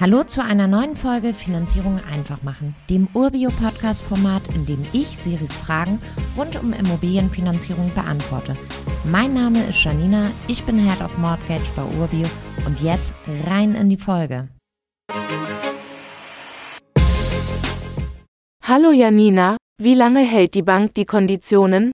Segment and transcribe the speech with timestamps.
[0.00, 5.98] Hallo zu einer neuen Folge Finanzierung einfach machen, dem Urbio-Podcast-Format, in dem ich Siris Fragen
[6.38, 8.56] rund um Immobilienfinanzierung beantworte.
[9.04, 12.26] Mein Name ist Janina, ich bin Head of Mortgage bei Urbio
[12.64, 13.12] und jetzt
[13.46, 14.48] rein in die Folge.
[18.64, 21.92] Hallo Janina, wie lange hält die Bank die Konditionen?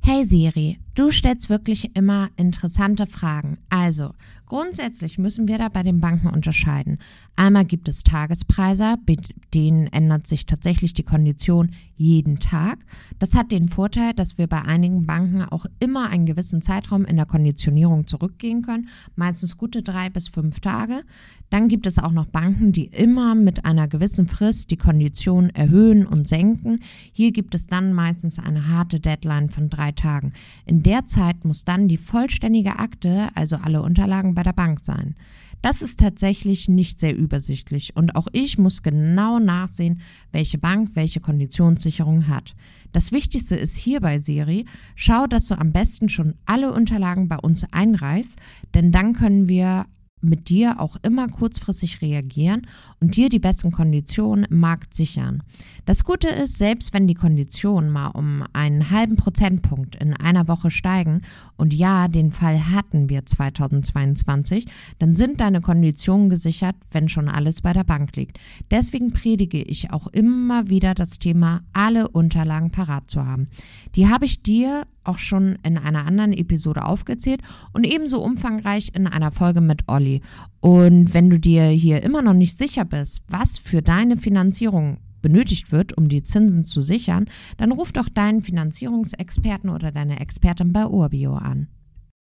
[0.00, 3.58] Hey Siri, du stellst wirklich immer interessante Fragen.
[3.70, 4.12] Also,
[4.46, 6.98] grundsätzlich müssen wir da bei den Banken unterscheiden.
[7.36, 9.16] Einmal gibt es Tagespreise, bei
[9.54, 12.78] denen ändert sich tatsächlich die Kondition jeden Tag.
[13.18, 17.16] Das hat den Vorteil, dass wir bei einigen Banken auch immer einen gewissen Zeitraum in
[17.16, 21.04] der Konditionierung zurückgehen können, meistens gute drei bis fünf Tage.
[21.48, 26.06] Dann gibt es auch noch Banken, die immer mit einer gewissen Frist die Kondition erhöhen
[26.06, 26.80] und senken.
[27.12, 30.32] Hier gibt es dann meistens eine harte Deadline von drei Tagen.
[30.66, 35.14] In der Zeit muss dann die vollständige Akte, also alle Unterlagen bei der Bank sein.
[35.62, 40.00] Das ist tatsächlich nicht sehr übersichtlich und auch ich muss genau nachsehen,
[40.32, 42.54] welche Bank welche Konditionssicherung hat.
[42.92, 44.66] Das Wichtigste ist hierbei, Siri,
[44.96, 48.36] schau, dass du am besten schon alle Unterlagen bei uns einreichst,
[48.74, 49.86] denn dann können wir
[50.22, 52.66] mit dir auch immer kurzfristig reagieren
[53.00, 55.42] und dir die besten Konditionen im Markt sichern.
[55.84, 60.70] Das Gute ist, selbst wenn die Konditionen mal um einen halben Prozentpunkt in einer Woche
[60.70, 61.22] steigen,
[61.56, 64.66] und ja, den Fall hatten wir 2022,
[64.98, 68.38] dann sind deine Konditionen gesichert, wenn schon alles bei der Bank liegt.
[68.70, 73.48] Deswegen predige ich auch immer wieder das Thema, alle Unterlagen parat zu haben.
[73.94, 77.40] Die habe ich dir auch schon in einer anderen Episode aufgezählt
[77.72, 80.11] und ebenso umfangreich in einer Folge mit Olli.
[80.60, 85.72] Und wenn du dir hier immer noch nicht sicher bist, was für deine Finanzierung benötigt
[85.72, 90.86] wird, um die Zinsen zu sichern, dann ruf doch deinen Finanzierungsexperten oder deine Expertin bei
[90.86, 91.68] Urbio an.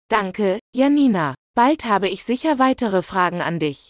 [0.10, 1.34] Danke, Janina.
[1.56, 3.90] Bald habe ich sicher weitere Fragen an dich.